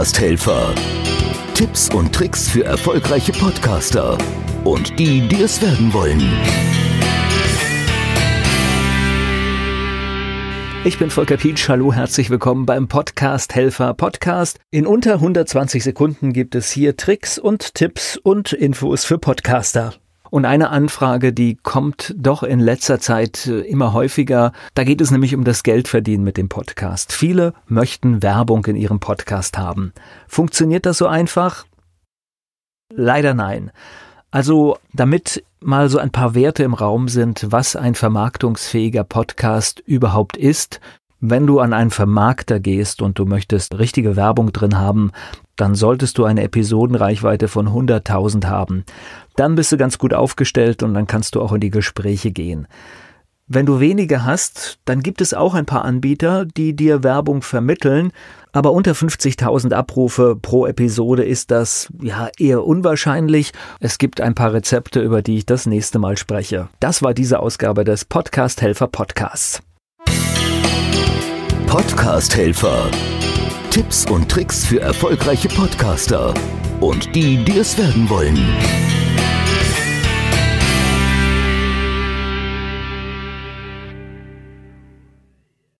[0.00, 0.74] Podcast-Helfer.
[1.52, 4.16] Tipps und Tricks für erfolgreiche Podcaster
[4.64, 6.22] und die, die es werden wollen.
[10.84, 11.68] Ich bin Volker Pietsch.
[11.68, 14.58] Hallo, herzlich willkommen beim Podcast Helfer Podcast.
[14.70, 19.92] In unter 120 Sekunden gibt es hier Tricks und Tipps und Infos für Podcaster.
[20.30, 24.52] Und eine Anfrage, die kommt doch in letzter Zeit äh, immer häufiger.
[24.74, 27.12] Da geht es nämlich um das Geldverdienen mit dem Podcast.
[27.12, 29.92] Viele möchten Werbung in ihrem Podcast haben.
[30.28, 31.66] Funktioniert das so einfach?
[32.94, 33.72] Leider nein.
[34.30, 40.36] Also, damit mal so ein paar Werte im Raum sind, was ein vermarktungsfähiger Podcast überhaupt
[40.36, 40.80] ist,
[41.18, 45.10] wenn du an einen Vermarkter gehst und du möchtest richtige Werbung drin haben,
[45.60, 48.84] dann solltest du eine Episodenreichweite von 100.000 haben.
[49.36, 52.66] Dann bist du ganz gut aufgestellt und dann kannst du auch in die Gespräche gehen.
[53.52, 58.12] Wenn du wenige hast, dann gibt es auch ein paar Anbieter, die dir Werbung vermitteln,
[58.52, 63.52] aber unter 50.000 Abrufe pro Episode ist das ja eher unwahrscheinlich.
[63.80, 66.68] Es gibt ein paar Rezepte, über die ich das nächste Mal spreche.
[66.78, 69.60] Das war diese Ausgabe des Podcast Helfer Podcasts.
[71.66, 72.88] Podcast Helfer.
[73.70, 76.34] Tipps und Tricks für erfolgreiche Podcaster
[76.80, 78.36] und die, die es werden wollen.